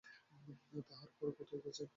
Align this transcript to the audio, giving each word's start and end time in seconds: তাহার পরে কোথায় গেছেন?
তাহার 0.89 1.09
পরে 1.17 1.31
কোথায় 1.37 1.61
গেছেন? 1.63 1.87